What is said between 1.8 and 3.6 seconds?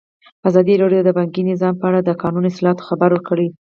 اړه د قانوني اصلاحاتو خبر ورکړی.